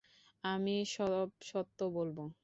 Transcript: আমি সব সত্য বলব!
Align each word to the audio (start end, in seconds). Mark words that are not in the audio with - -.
আমি 0.43 0.75
সব 0.95 1.11
সত্য 1.43 1.79
বলব! 1.95 2.17